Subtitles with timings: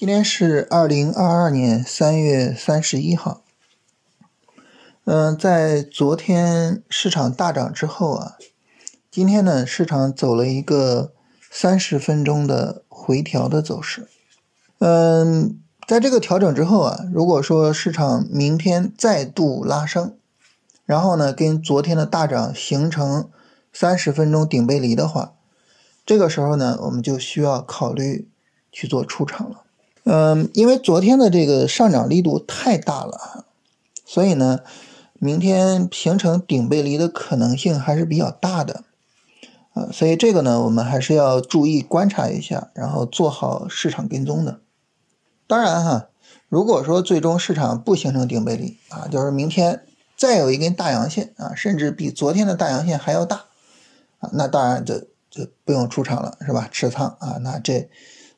[0.00, 3.42] 今天是二零二二年三月三十一号。
[5.04, 8.38] 嗯，在昨天市场大涨之后啊，
[9.10, 11.12] 今天呢，市场走了一个
[11.50, 14.08] 三十分钟的回调的走势。
[14.78, 20.16] 嗯，在这个调整之后啊，如果说市场明天再度拉升，
[20.86, 23.28] 然后呢，跟昨天的大涨形成
[23.70, 25.34] 三十分钟顶背离的话，
[26.06, 28.30] 这个时候呢，我们就需要考虑
[28.72, 29.64] 去做出场了。
[30.12, 33.44] 嗯，因为昨天的这个上涨力度太大了，
[34.04, 34.58] 所以呢，
[35.20, 38.82] 明天形成顶背离的可能性还是比较大的，
[39.72, 44.58] 啊，所以这个呢，我们还是要注意观察一下，然后做好市场跟踪的。
[45.46, 46.08] 当然哈，
[46.48, 49.84] 如果说最终市场不形成顶背离啊，就是明天
[50.16, 53.44] 再有一根大阳线啊，甚至比昨天的大阳线还要大
[54.18, 54.98] 啊，那当然就
[55.30, 56.68] 就不用出场了，是吧？
[56.72, 57.88] 持仓啊，那这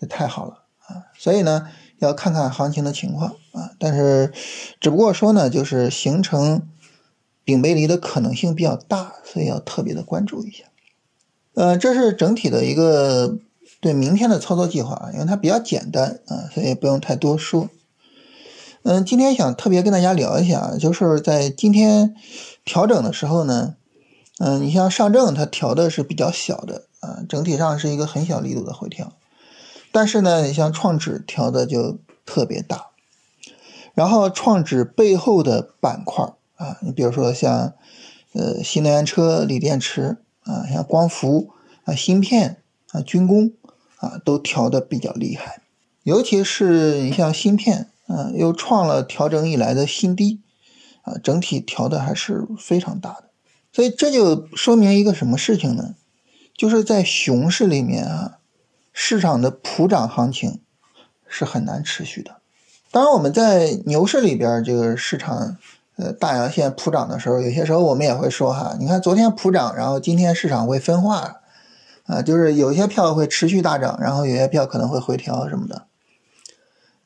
[0.00, 0.64] 这太好了。
[0.88, 4.32] 啊，所以呢，要看看行情的情况啊，但是
[4.80, 6.66] 只不过说呢，就是形成
[7.44, 10.64] 顶背离的可能性比较大，所以要特别的关注一下。
[11.54, 13.36] 呃，这是整体的一个
[13.80, 17.68] 对明天的操作计划，因为它比较简单啊，所以不用太多说。
[18.84, 22.14] 嗯，今天想特别跟大家聊一下，就是在今天
[22.64, 23.74] 调整的时候呢，
[24.38, 29.12] 嗯，你像上证它调的是比较小的啊，整体上是一个很小力度的回调。
[29.98, 32.90] 但是呢，你像创指调的就特别大，
[33.94, 37.74] 然后创指背后的板块啊，你比如说像
[38.32, 41.50] 呃新能源车、锂电池啊，像光伏
[41.82, 43.50] 啊、芯片啊、军工
[43.96, 45.62] 啊，都调的比较厉害。
[46.04, 50.40] 尤其是你像芯片啊，又创了调整以来的新低
[51.02, 53.24] 啊，整体调的还是非常大的。
[53.72, 55.96] 所以这就说明一个什么事情呢？
[56.56, 58.36] 就是在熊市里面啊。
[58.92, 60.60] 市场的普涨行情
[61.26, 62.36] 是很难持续的。
[62.90, 65.56] 当然，我们在牛市里边，这个市场
[65.96, 71.42] 呃大阳线普涨的时候，有些时候我们也会说哈，你看昨天普涨，然后今天市场会分化
[72.06, 75.86] 啊，就是有些票会持续大涨，然后有些票可能会回调什么的。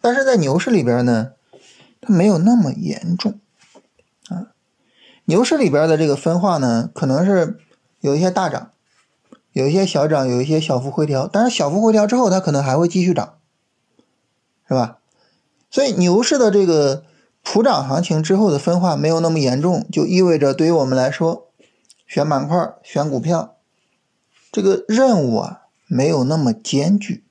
[0.00, 1.32] 但是在牛市里边呢，
[2.00, 3.38] 它没有那么严重
[4.28, 4.48] 啊。
[5.26, 7.58] 牛市里边的这个分化呢，可能是
[8.00, 8.70] 有一些大涨。
[9.56, 13.38] 有一些小涨，有一些小幅回调，但是小幅回调之后，它可能还会继续涨，
[14.68, 14.98] 是吧？
[15.70, 17.04] 所以牛市的这个
[17.42, 21.46] 普涨行情之后的分化没有那么严重，就意味着对于我们来说，
[22.06, 23.56] 选板块、选股票
[24.52, 27.24] 这个任务啊没有那么艰巨。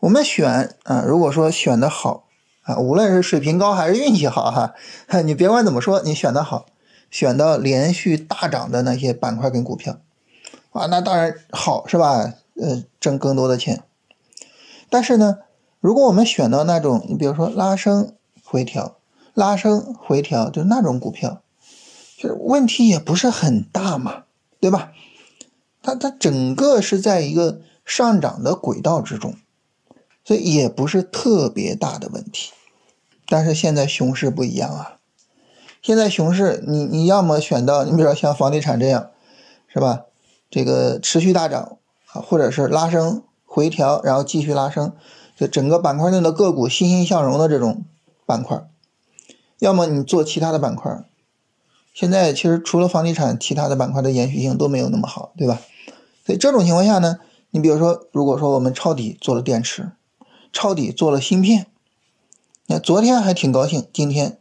[0.00, 2.24] 我们选啊，如果说选的好
[2.62, 4.72] 啊，无论是水平高还是运气好哈，
[5.20, 6.64] 你别管怎么说，你选的好，
[7.10, 9.98] 选到连续大涨的那些板块跟股票。
[10.70, 12.34] 啊，那当然好，是吧？
[12.60, 13.82] 呃，挣更多的钱。
[14.90, 15.38] 但是呢，
[15.80, 18.14] 如果我们选到那种，你比如说拉升
[18.44, 18.96] 回调、
[19.34, 21.42] 拉升回调，就那种股票，
[22.16, 24.24] 就是问题也不是很大嘛，
[24.60, 24.92] 对吧？
[25.82, 29.34] 它它整个是在一个上涨的轨道之中，
[30.24, 32.52] 所以也不是特别大的问题。
[33.28, 34.96] 但是现在熊市不一样啊，
[35.80, 39.10] 现在熊市，你你要么选到，你比如说像房地产这样，
[39.68, 40.06] 是吧？
[40.50, 41.78] 这个持续大涨
[42.12, 44.94] 啊，或者是拉升回调，然后继续拉升，
[45.36, 47.84] 就整个板块内的个股欣欣向荣的这种
[48.24, 48.66] 板块，
[49.58, 51.04] 要么你做其他的板块。
[51.92, 55.60] 现在其实除了房地产，其他的板块的延续性都没有那么好，对吧？
[56.24, 57.18] 所以这种情况下呢，
[57.50, 59.92] 你比如说，如果说我们抄底做了电池，
[60.52, 61.66] 抄底做了芯片，
[62.68, 64.38] 那昨天还挺高兴，今天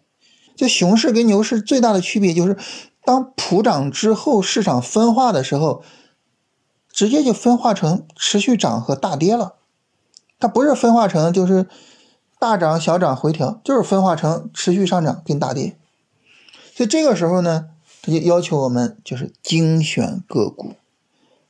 [0.56, 2.56] 就熊市跟牛市最大的区别就是。
[3.08, 5.82] 当普涨之后，市场分化的时候，
[6.92, 9.54] 直接就分化成持续涨和大跌了。
[10.38, 11.70] 它不是分化成就是
[12.38, 15.78] 大涨小涨回调，就是分化成持续上涨跟大跌。
[16.76, 17.70] 所以这个时候呢，
[18.02, 20.74] 它就要求我们就是精选个股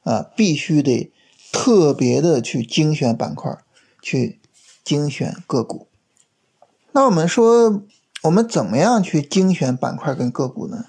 [0.04, 1.12] 啊，必须得
[1.51, 3.57] 特别的去精选板块，
[4.00, 4.39] 去
[4.83, 5.88] 精选个股。
[6.92, 7.81] 那我们说，
[8.21, 10.86] 我们怎么样去精选板块跟个股呢？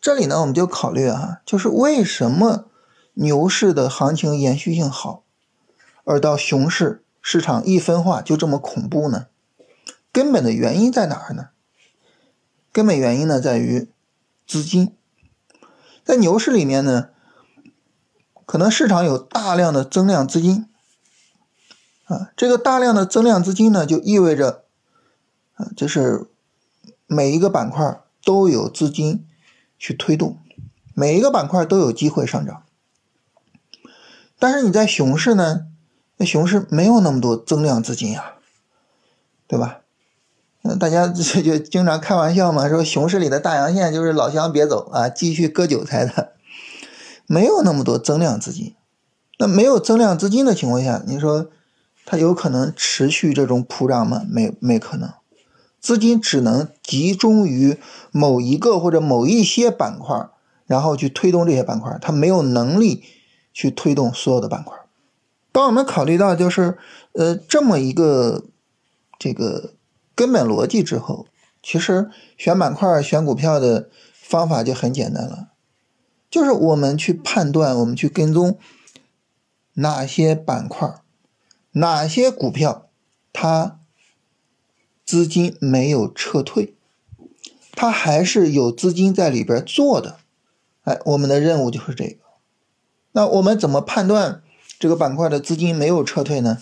[0.00, 2.66] 这里呢，我们就考虑啊，就是为什么
[3.14, 5.24] 牛市的行情延续性好，
[6.04, 9.26] 而到熊市市场一分化就这么恐怖呢？
[10.12, 11.48] 根本的原因在哪儿呢？
[12.72, 13.88] 根本原因呢在于
[14.46, 14.94] 资金，
[16.04, 17.08] 在牛市里面呢，
[18.46, 20.68] 可能市场有大量的增量资金
[22.04, 24.64] 啊，这个大量的增量资金呢，就意味着
[25.56, 26.28] 啊，就是
[27.06, 29.24] 每一个板块都有资金。
[29.78, 30.38] 去推动，
[30.94, 32.62] 每一个板块都有机会上涨。
[34.38, 35.66] 但是你在熊市呢？
[36.20, 38.34] 那熊市没有那么多增量资金呀，
[39.46, 39.82] 对吧？
[40.62, 46.32] 那大家就就经常开玩笑嘛，说熊市里的大阳线就是老乡别走啊，继续割韭菜的，
[47.26, 48.74] 没有那么多增量资金。
[49.38, 51.48] 那没有增量资金的情况下，你说
[52.04, 54.24] 它有可能持续这种普涨吗？
[54.28, 55.12] 没没可能，
[55.80, 57.78] 资金只能集中于
[58.10, 60.28] 某一个或者某一些板块，
[60.66, 63.04] 然后去推动这些板块，它没有能力
[63.52, 64.76] 去推动所有的板块。
[65.52, 66.78] 当我们考虑到就是
[67.12, 68.44] 呃这么一个
[69.18, 69.74] 这个
[70.14, 71.26] 根本逻辑之后，
[71.62, 75.48] 其实选板块、选股票的方法就很简单了，
[76.30, 78.58] 就是我们去判断，我们去跟踪。
[79.80, 80.92] 哪些板块、
[81.70, 82.88] 哪些股票，
[83.32, 83.77] 它
[85.08, 86.74] 资金没有撤退，
[87.72, 90.18] 它还是有资金在里边做的。
[90.82, 92.18] 哎，我们的任务就是这个。
[93.12, 94.42] 那我们怎么判断
[94.78, 96.58] 这个板块的资金没有撤退呢？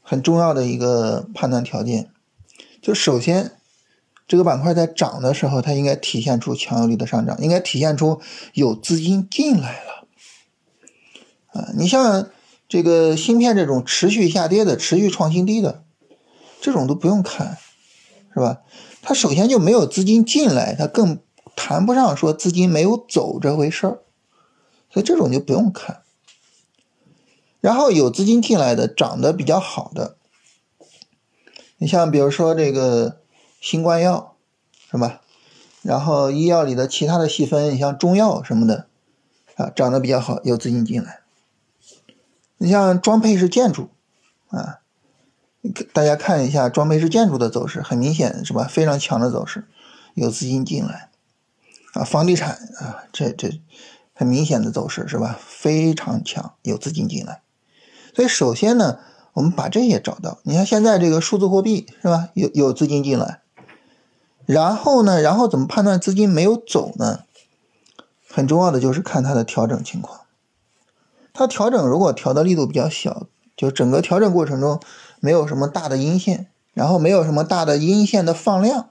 [0.00, 2.10] 很重要的一个判断条件，
[2.80, 3.52] 就首先，
[4.26, 8.22] 这个板块在涨的时候，它应该体现出强有力的上涨，应该体现出
[8.54, 10.08] 有资金进来了。
[11.48, 12.30] 啊，你像
[12.66, 15.83] 这个芯片这种持续下跌的、持续创新低的，
[16.64, 17.58] 这种都不用看，
[18.32, 18.62] 是吧？
[19.02, 21.18] 它首先就没有资金进来，它更
[21.54, 23.98] 谈不上说资金没有走这回事儿，
[24.88, 26.00] 所以这种就不用看。
[27.60, 30.16] 然后有资金进来的、涨得比较好的，
[31.76, 33.20] 你像比如说这个
[33.60, 34.34] 新冠药，
[34.90, 35.20] 是吧？
[35.82, 38.86] 然后医药里的其他的细分，你像中药什么的，
[39.56, 41.20] 啊，涨得比较好，有资金进来。
[42.56, 43.90] 你像装配式建筑，
[44.48, 44.80] 啊，
[45.92, 48.64] 大家看一下装配式建筑的走势，很明显是吧？
[48.64, 49.66] 非常强的走势，
[50.14, 51.08] 有资金进来，
[51.94, 53.60] 啊，房地产啊，这这
[54.12, 55.38] 很明显的走势是吧？
[55.40, 57.40] 非常强，有资金进来。
[58.14, 58.98] 所以首先呢，
[59.32, 60.38] 我们把这些找到。
[60.42, 62.28] 你看现在这个数字货币是吧？
[62.34, 63.40] 有有资金进来，
[64.44, 67.24] 然后呢，然后怎么判断资金没有走呢？
[68.28, 70.20] 很重要的就是看它的调整情况。
[71.32, 73.26] 它调整如果调的力度比较小，
[73.56, 74.80] 就整个调整过程中
[75.24, 78.90] 没有什么大的阴线，然后没有什么大的阴线的放量，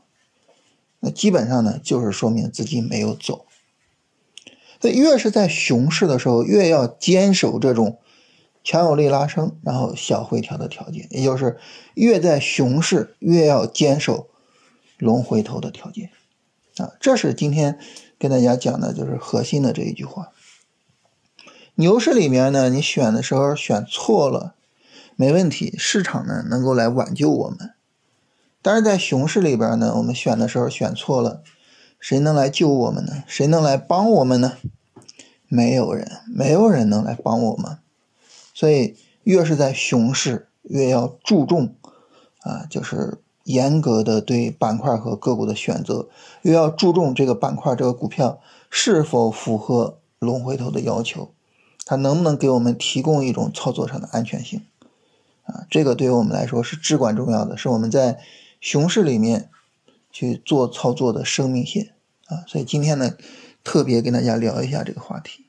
[1.00, 3.46] 那基本上呢就是说明资金没有走。
[4.82, 8.00] 所以越是在熊市的时候，越要坚守这种
[8.64, 11.60] 强有力拉升，然后小回调的条件，也就是
[11.94, 14.28] 越在熊市越要坚守
[14.98, 16.10] 龙回头的条件
[16.78, 16.94] 啊。
[17.00, 17.78] 这是今天
[18.18, 20.32] 跟大家讲的就是核心的这一句话。
[21.76, 24.56] 牛市里面呢，你选的时候选错了，
[25.16, 27.72] 没问题，市场呢能够来挽救我们。
[28.62, 31.44] 但是在熊市里边呢，我们选的时候选错了，
[32.00, 33.24] 谁能来救我们呢？
[33.28, 34.54] 谁能来帮我们呢？
[35.48, 37.78] 没有人，没有人能来帮我们。
[38.54, 41.76] 所以越是在熊市，越要注重
[42.42, 46.08] 啊，就是严格的对板块和个股的选择，
[46.42, 48.40] 越要注重这个板块这个股票
[48.70, 51.34] 是否符合龙回头的要求。
[51.86, 54.62] 它能不能给我们提供一种操作上的安全性
[55.44, 55.66] 啊？
[55.70, 58.20] 这个对于我们来说是至关重要的，是我们在
[58.60, 59.50] 熊市里面
[60.12, 61.94] 去做操作的生命线
[62.28, 62.44] 啊。
[62.48, 63.16] 所以今天呢，
[63.64, 65.43] 特别跟大家聊一下这个话题。